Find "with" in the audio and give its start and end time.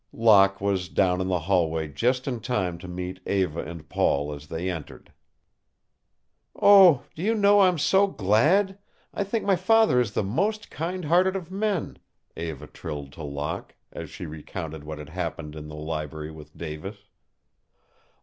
16.31-16.57